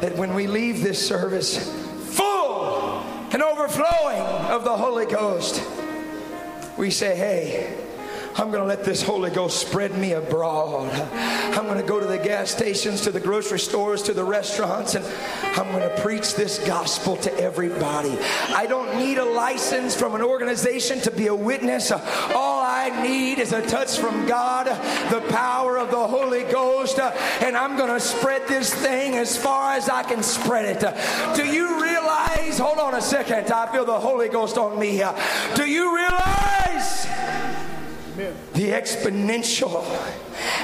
[0.00, 1.58] That when we leave this service
[2.16, 3.00] full
[3.32, 5.62] and overflowing of the Holy Ghost,
[6.78, 7.81] we say, hey,
[8.34, 10.90] I'm going to let this Holy Ghost spread me abroad.
[11.54, 14.94] I'm going to go to the gas stations, to the grocery stores, to the restaurants,
[14.94, 15.04] and
[15.58, 18.16] I'm going to preach this gospel to everybody.
[18.48, 21.92] I don't need a license from an organization to be a witness.
[21.92, 24.66] All I need is a touch from God,
[25.10, 29.74] the power of the Holy Ghost, and I'm going to spread this thing as far
[29.74, 31.36] as I can spread it.
[31.36, 32.58] Do you realize?
[32.58, 33.52] Hold on a second.
[33.52, 35.02] I feel the Holy Ghost on me.
[35.54, 36.61] Do you realize?
[38.54, 39.84] The exponential,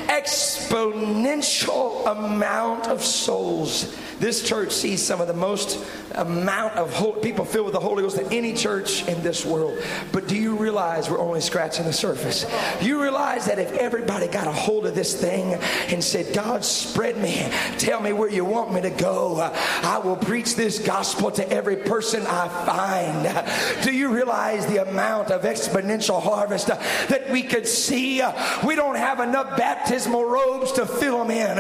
[0.06, 3.94] exponential amount of souls.
[4.18, 5.78] This church sees some of the most
[6.16, 9.78] amount of people filled with the Holy Ghost than any church in this world.
[10.11, 12.44] But do you realize we're only scratching the surface?
[12.80, 15.54] You realize that if everybody got a hold of this thing
[15.88, 17.48] and said, God, spread me,
[17.78, 21.76] tell me where you want me to go, I will preach this gospel to every
[21.76, 23.84] person I find.
[23.84, 28.22] Do you realize the amount of exponential harvest that we could see?
[28.64, 31.57] We don't have enough baptismal robes to fill them in.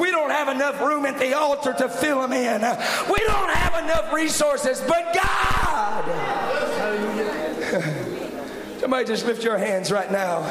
[0.00, 2.60] We don't have enough room at the altar to fill them in.
[2.60, 6.04] We don't have enough resources, but God.
[8.80, 10.42] Somebody just lift your hands right now.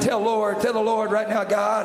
[0.00, 1.84] Tell Lord, tell the Lord right now, God,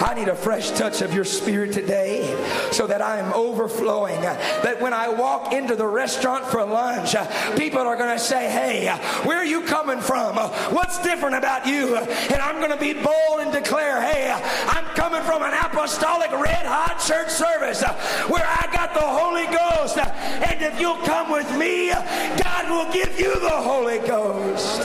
[0.00, 2.24] I need a fresh touch of your spirit today
[2.72, 4.20] so that I am overflowing.
[4.20, 7.14] That when I walk into the restaurant for lunch,
[7.56, 8.88] people are going to say, Hey,
[9.24, 10.36] where are you coming from?
[10.72, 11.96] What's different about you?
[11.96, 14.30] And I'm going to be bold and declare, Hey,
[14.68, 17.82] I'm coming from an apostolic red hot church service
[18.28, 19.98] where I got the Holy Ghost.
[19.98, 24.80] And if you'll come with me, God will give you the Holy Ghost.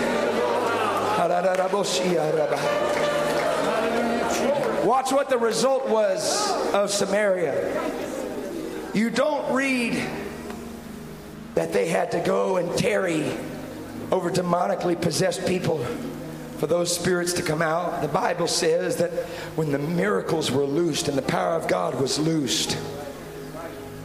[4.85, 7.91] Watch what the result was of Samaria.
[8.93, 9.99] You don't read
[11.55, 13.35] that they had to go and tarry
[14.11, 15.83] over demonically possessed people
[16.59, 18.03] for those spirits to come out.
[18.03, 19.09] The Bible says that
[19.55, 22.77] when the miracles were loosed and the power of God was loosed,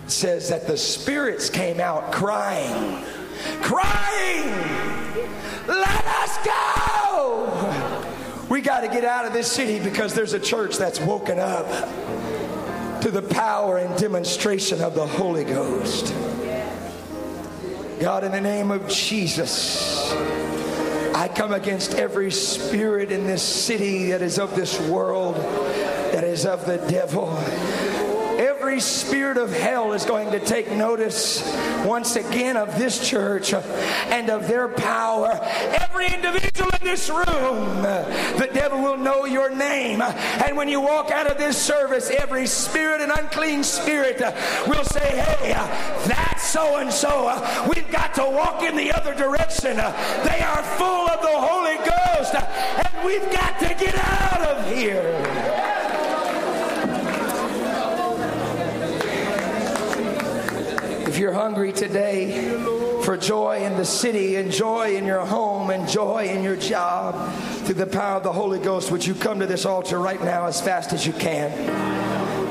[0.07, 3.05] it says that the spirits came out crying,
[3.61, 4.49] crying,
[5.68, 6.70] let us go.
[8.51, 11.68] We got to get out of this city because there's a church that's woken up
[13.01, 16.12] to the power and demonstration of the Holy Ghost.
[18.01, 20.11] God, in the name of Jesus,
[21.14, 26.44] I come against every spirit in this city that is of this world, that is
[26.44, 27.28] of the devil
[28.71, 31.43] every spirit of hell is going to take notice
[31.85, 35.37] once again of this church and of their power.
[35.81, 40.01] Every individual in this room, the devil will know your name.
[40.01, 44.21] And when you walk out of this service, every spirit and unclean spirit
[44.68, 45.53] will say, Hey,
[46.07, 47.27] that's so and so.
[47.75, 49.79] We've got to walk in the other direction.
[49.79, 55.39] They are full of the Holy Ghost, and we've got to get out of here.
[61.21, 62.49] You're hungry today
[63.05, 67.31] for joy in the city and joy in your home and joy in your job
[67.64, 70.47] through the power of the Holy Ghost, would you come to this altar right now
[70.47, 71.51] as fast as you can?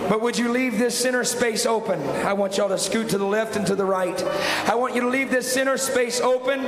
[0.08, 2.00] But would you leave this center space open?
[2.02, 4.22] I want y'all to scoot to the left and to the right.
[4.68, 6.62] I want you to leave this center space open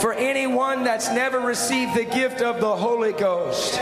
[0.00, 3.80] for anyone that's never received the gift of the Holy Ghost.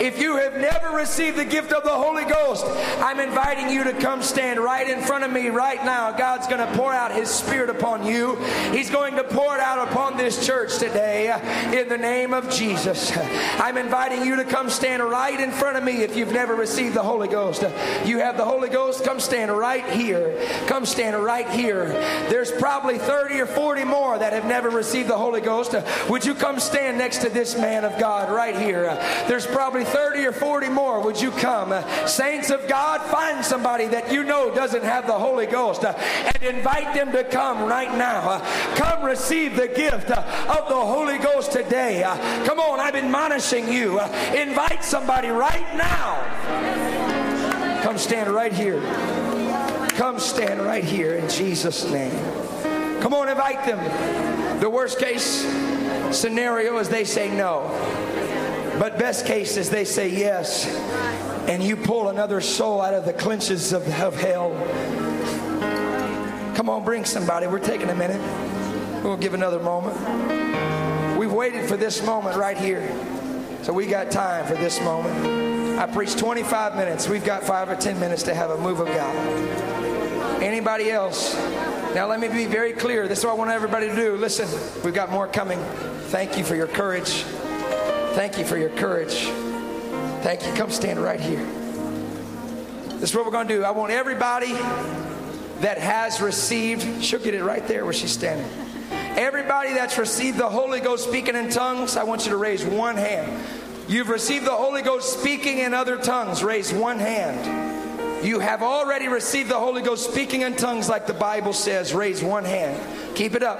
[0.00, 2.64] If you have never received the gift of the Holy Ghost,
[3.00, 6.10] I'm inviting you to come stand right in front of me right now.
[6.10, 8.36] God's going to pour out His Spirit upon you.
[8.72, 11.30] He's going to pour it out upon this church today
[11.78, 13.14] in the name of Jesus.
[13.58, 16.94] I'm inviting you to come stand right in front of me if you've never received
[16.94, 17.62] the Holy Ghost.
[18.06, 20.34] You have the Holy Ghost, come stand right here.
[20.66, 21.88] Come stand right here.
[22.30, 25.74] There's probably 30 or 40 more that have never received the Holy Ghost.
[26.08, 28.84] Would you come stand next to this man of God right here?
[29.28, 31.72] There's probably 30 or 40 more, would you come?
[32.06, 36.42] Saints of God, find somebody that you know doesn't have the Holy Ghost uh, and
[36.42, 38.20] invite them to come right now.
[38.30, 42.02] Uh, come receive the gift uh, of the Holy Ghost today.
[42.46, 44.00] Come on, I'm admonishing you.
[44.00, 46.20] Invite somebody right now.
[47.82, 48.80] Come stand right here.
[49.90, 52.12] Come stand right here in Jesus' name.
[53.00, 54.60] Come on, invite them.
[54.60, 55.46] The worst case
[56.10, 57.62] scenario is they say no.
[58.80, 60.66] But best case is they say yes,
[61.46, 64.52] and you pull another soul out of the clinches of, of hell.
[66.56, 67.46] Come on, bring somebody.
[67.46, 68.22] We're taking a minute.
[69.04, 69.98] We'll give another moment.
[71.18, 72.80] We've waited for this moment right here.
[73.64, 75.78] So we got time for this moment.
[75.78, 77.06] I preached 25 minutes.
[77.06, 79.14] We've got five or 10 minutes to have a move of God.
[80.42, 81.34] Anybody else?
[81.94, 83.08] Now, let me be very clear.
[83.08, 84.16] This is what I want everybody to do.
[84.16, 84.48] Listen,
[84.82, 85.58] we've got more coming.
[86.04, 87.26] Thank you for your courage.
[88.14, 89.24] Thank you for your courage.
[90.22, 90.52] Thank you.
[90.54, 91.44] Come stand right here.
[92.98, 93.64] This is what we're going to do.
[93.64, 94.52] I want everybody
[95.60, 98.50] that has received, she'll get it right there where she's standing.
[99.16, 102.96] Everybody that's received the Holy Ghost speaking in tongues, I want you to raise one
[102.96, 103.44] hand.
[103.88, 108.24] You've received the Holy Ghost speaking in other tongues, raise one hand.
[108.24, 112.22] You have already received the Holy Ghost speaking in tongues like the Bible says, raise
[112.22, 112.78] one hand.
[113.16, 113.58] Keep it up.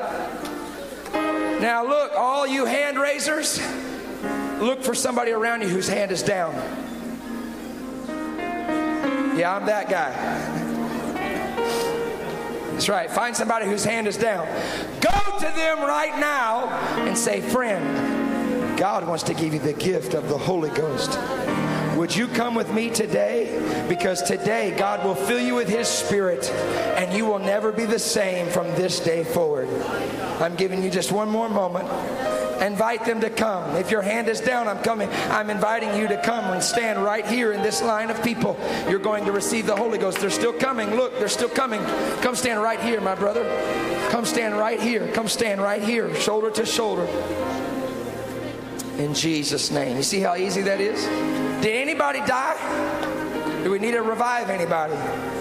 [1.12, 3.58] Now, look, all you hand raisers,
[4.60, 6.54] look for somebody around you whose hand is down.
[9.36, 10.10] Yeah, I'm that guy.
[12.72, 13.10] That's right.
[13.10, 14.46] Find somebody whose hand is down.
[15.00, 16.68] Go to them right now
[17.06, 21.18] and say, Friend, God wants to give you the gift of the Holy Ghost.
[21.96, 23.86] Would you come with me today?
[23.88, 27.98] Because today God will fill you with His Spirit and you will never be the
[27.98, 29.68] same from this day forward.
[30.40, 31.86] I'm giving you just one more moment.
[32.60, 33.76] Invite them to come.
[33.76, 35.08] If your hand is down, I'm coming.
[35.30, 38.58] I'm inviting you to come and stand right here in this line of people.
[38.88, 40.18] You're going to receive the Holy Ghost.
[40.18, 40.94] They're still coming.
[40.94, 41.80] Look, they're still coming.
[42.20, 43.44] Come stand right here, my brother.
[44.10, 45.10] Come stand right here.
[45.12, 47.06] Come stand right here, shoulder to shoulder.
[48.98, 49.96] In Jesus' name.
[49.96, 51.04] You see how easy that is?
[51.62, 52.56] Did anybody die?
[53.64, 54.94] Do we need to revive anybody?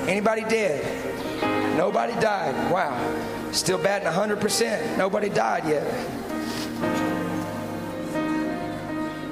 [0.09, 1.76] Anybody dead?
[1.76, 2.72] Nobody died.
[2.72, 3.51] Wow.
[3.51, 4.97] Still batting 100%.
[4.97, 7.09] Nobody died yet.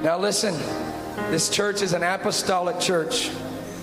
[0.07, 0.53] Now, listen,
[1.31, 3.29] this church is an apostolic church.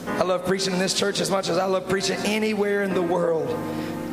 [0.07, 3.03] I love preaching in this church as much as I love preaching anywhere in the
[3.03, 3.55] world.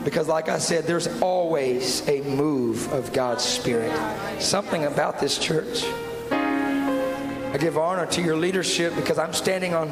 [0.04, 3.94] Because, like I said, there's always a move of God's Spirit.
[4.42, 5.86] Something about this church.
[6.32, 9.90] I give honor to your leadership because I'm standing on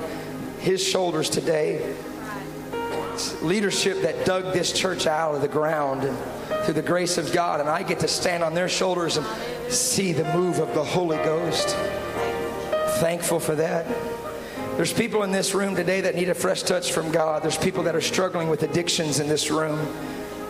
[0.60, 1.96] his shoulders today.
[3.14, 6.18] It's leadership that dug this church out of the ground and
[6.66, 9.26] through the grace of God, and I get to stand on their shoulders and
[9.72, 11.78] see the move of the Holy Ghost.
[13.00, 13.88] Thankful for that.
[14.76, 17.44] There's people in this room today that need a fresh touch from God.
[17.44, 19.78] There's people that are struggling with addictions in this room.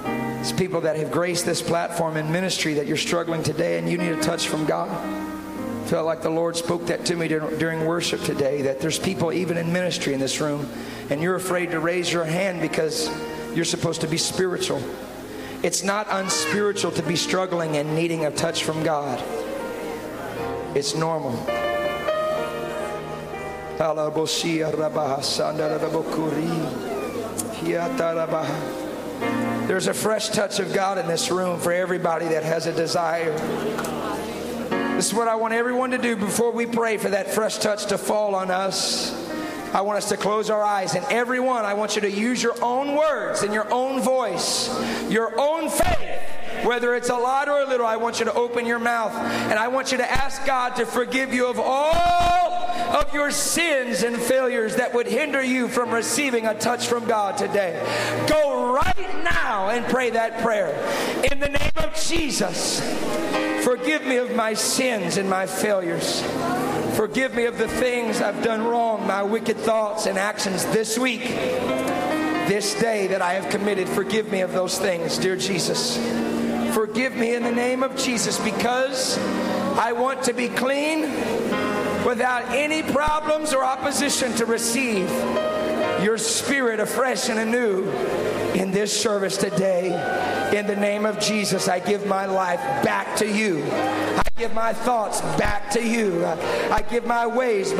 [0.04, 3.97] There's people that have graced this platform in ministry that you're struggling today and you
[3.97, 4.89] need a touch from God
[5.89, 9.34] I felt like the Lord spoke that to me during worship today that there's people
[9.34, 10.70] even in ministry in this room
[11.10, 13.10] and you're afraid to raise your hand because
[13.56, 14.84] you're supposed to be spiritual.
[15.64, 19.20] It's not unspiritual to be struggling and needing a touch from God.
[20.76, 21.43] It's normal.
[29.69, 33.32] There's a fresh touch of God in this room for everybody that has a desire.
[34.97, 37.86] This is what I want everyone to do before we pray for that fresh touch
[37.86, 39.15] to fall on us.
[39.73, 40.95] I want us to close our eyes.
[40.95, 44.67] And everyone, I want you to use your own words and your own voice,
[45.09, 46.39] your own faith.
[46.64, 49.57] Whether it's a lot or a little, I want you to open your mouth and
[49.57, 54.18] I want you to ask God to forgive you of all of your sins and
[54.18, 57.80] failures that would hinder you from receiving a touch from God today.
[58.28, 60.70] Go right now and pray that prayer.
[61.32, 62.82] In the name of Jesus.
[63.64, 66.22] Forgive me of my sins and my failures.
[66.95, 71.22] Forgive me of the things I've done wrong, my wicked thoughts and actions this week,
[72.47, 73.88] this day that I have committed.
[73.88, 75.97] Forgive me of those things, dear Jesus.
[76.74, 79.17] Forgive me in the name of Jesus because
[79.78, 81.01] I want to be clean
[82.05, 85.09] without any problems or opposition to receive
[86.03, 87.89] your spirit afresh and anew
[88.53, 89.88] in this service today.
[90.55, 93.63] In the name of Jesus, I give my life back to you.
[93.72, 96.26] I give my thoughts back to you.
[96.26, 97.74] I give my ways.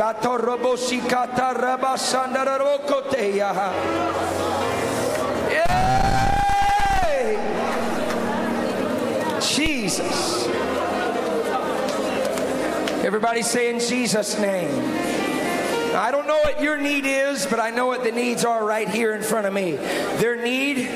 [9.90, 10.46] Jesus.
[13.04, 14.70] Everybody say in Jesus' name.
[15.96, 18.88] I don't know what your need is, but I know what the needs are right
[18.88, 19.72] here in front of me.
[19.72, 20.86] Their need,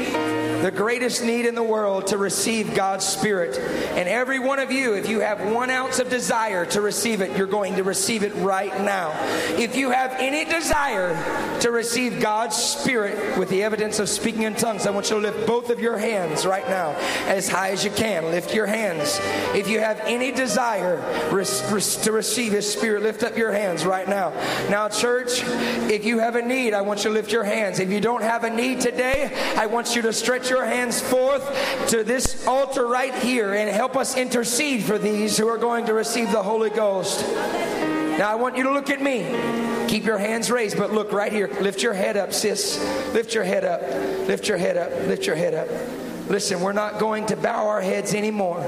[0.62, 3.58] the greatest need in the world to receive God's Spirit.
[3.96, 7.36] And every one of you, if you have one ounce of desire to receive it,
[7.36, 9.12] you're going to receive it right now.
[9.58, 11.14] If you have any desire
[11.60, 15.22] to receive God's Spirit with the evidence of speaking in tongues, I want you to
[15.22, 16.90] lift both of your hands right now
[17.26, 18.24] as high as you can.
[18.26, 19.18] Lift your hands.
[19.54, 21.00] If you have any desire
[21.30, 24.30] to receive His Spirit, lift up your hands right now.
[24.70, 25.42] Now, church,
[25.90, 27.80] if you have a need, I want you to lift your hands.
[27.80, 31.88] If you don't have a need today, I want you to stretch your hands forth
[31.88, 35.94] to this altar right here and help us intercede for these who are going to
[35.94, 37.26] receive the Holy Ghost.
[38.18, 39.24] Now, I want you to look at me.
[39.88, 41.48] Keep your hands raised, but look right here.
[41.60, 42.78] Lift your head up, sis.
[43.12, 43.82] Lift your head up.
[44.28, 44.92] Lift your head up.
[45.08, 45.68] Lift your head up.
[46.30, 48.64] Listen, we're not going to bow our heads anymore.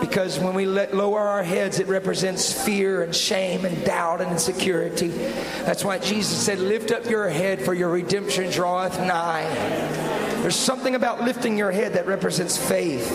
[0.00, 4.30] Because when we let lower our heads, it represents fear and shame and doubt and
[4.30, 5.08] insecurity.
[5.08, 10.17] That's why Jesus said, Lift up your head, for your redemption draweth nigh.
[10.42, 13.10] There's something about lifting your head that represents faith.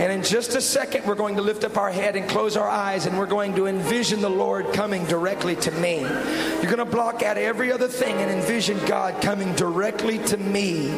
[0.00, 2.68] And in just a second, we're going to lift up our head and close our
[2.68, 6.00] eyes, and we're going to envision the Lord coming directly to me.
[6.00, 10.88] You're going to block out every other thing and envision God coming directly to me,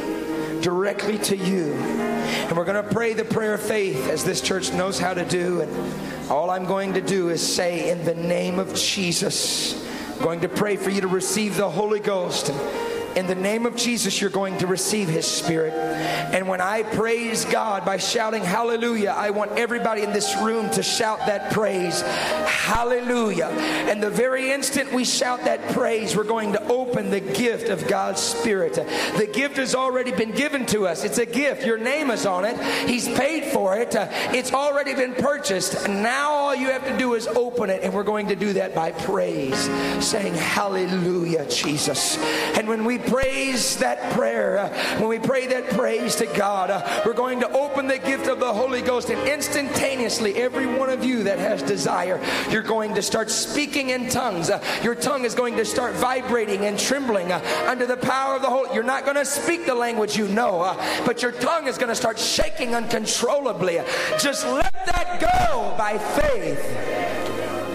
[0.61, 1.73] directly to you.
[1.73, 5.25] And we're going to pray the prayer of faith as this church knows how to
[5.25, 5.63] do.
[5.63, 10.43] And all I'm going to do is say, in the name of Jesus, I'm going
[10.43, 12.51] to pray for you to receive the Holy Ghost.
[12.51, 15.73] And in the name of Jesus, you're going to receive His Spirit.
[15.73, 20.83] And when I praise God by shouting hallelujah, I want everybody in this room to
[20.83, 23.47] shout that praise hallelujah.
[23.47, 27.87] And the very instant we shout that praise, we're going to open the gift of
[27.87, 28.75] God's Spirit.
[28.75, 31.05] The gift has already been given to us.
[31.05, 31.67] It's a gift.
[31.67, 32.59] Your name is on it.
[32.89, 33.95] He's paid for it.
[33.95, 35.89] It's already been purchased.
[35.89, 37.83] Now all you have to do is open it.
[37.83, 39.59] And we're going to do that by praise,
[40.05, 42.17] saying hallelujah, Jesus.
[42.57, 47.13] And when we praise that prayer, when we pray that praise to God, uh, we're
[47.13, 51.25] going to open the gift of the Holy Ghost, and instantaneously, every one of you
[51.25, 54.51] that has desire, you're going to start speaking in tongues.
[54.51, 58.43] Uh, your tongue is going to start vibrating and trembling uh, under the power of
[58.43, 58.73] the Holy.
[58.75, 61.95] You're not going to speak the language you know, but your tongue is going to
[61.95, 63.81] start shaking uncontrollably.
[64.19, 66.59] Just let that go by faith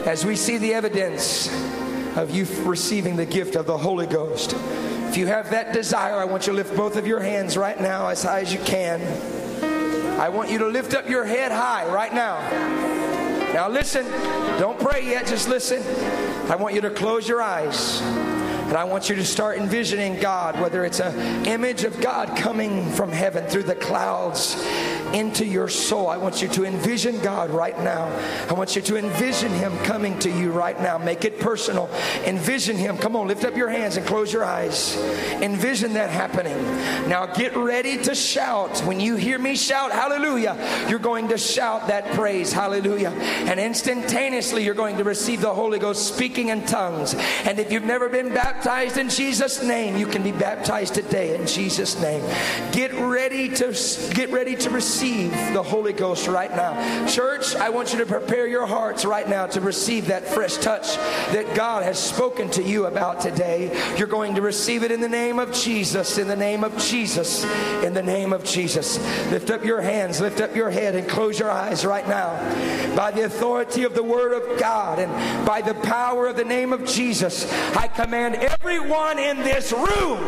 [0.07, 1.47] as we see the evidence
[2.15, 4.55] of you receiving the gift of the Holy Ghost.
[5.17, 7.81] If you have that desire, I want you to lift both of your hands right
[7.81, 9.01] now as high as you can.
[10.19, 12.39] I want you to lift up your head high right now.
[13.51, 14.05] Now, listen,
[14.59, 15.81] don't pray yet, just listen.
[16.51, 17.99] I want you to close your eyes.
[18.67, 22.91] And I want you to start envisioning God, whether it's an image of God coming
[22.91, 24.61] from heaven through the clouds
[25.13, 26.09] into your soul.
[26.09, 28.07] I want you to envision God right now.
[28.49, 30.97] I want you to envision Him coming to you right now.
[30.97, 31.89] Make it personal.
[32.25, 32.97] Envision Him.
[32.97, 34.97] Come on, lift up your hands and close your eyes.
[35.41, 36.61] Envision that happening.
[37.07, 38.79] Now get ready to shout.
[38.79, 40.57] When you hear me shout, Hallelujah,
[40.89, 43.11] you're going to shout that praise, Hallelujah.
[43.11, 47.13] And instantaneously, you're going to receive the Holy Ghost speaking in tongues.
[47.45, 48.56] And if you've never been baptized
[48.97, 52.23] in Jesus' name, you can be baptized today in Jesus' name.
[52.71, 53.67] Get ready to
[54.13, 57.07] get ready to receive the Holy Ghost right now.
[57.07, 60.95] Church, I want you to prepare your hearts right now to receive that fresh touch
[61.31, 63.71] that God has spoken to you about today.
[63.97, 67.43] You're going to receive it in the name of Jesus, in the name of Jesus,
[67.83, 68.97] in the name of Jesus.
[69.31, 72.27] Lift up your hands, lift up your head, and close your eyes right now.
[72.95, 76.73] By the authority of the Word of God and by the power of the name
[76.73, 80.19] of Jesus, I command everyone in this room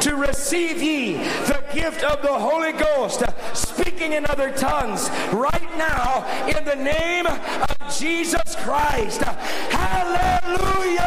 [0.00, 1.14] to receive ye
[1.46, 3.22] the gift of the Holy Ghost,
[3.54, 9.22] speaking in other tongues right now in the name of Jesus Christ.
[9.22, 11.06] Hallelujah!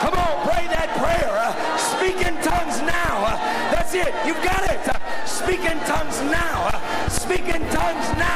[0.00, 1.52] Come on, pray that prayer.
[1.76, 3.36] Speak in tongues now.
[3.70, 4.14] That's it.
[4.26, 4.80] You've got it.
[5.28, 6.70] Speak in tongues now.
[7.08, 8.30] Speak in tongues now.